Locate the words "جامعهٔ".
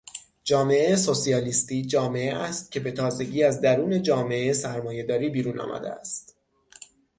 0.45-0.95, 4.03-4.53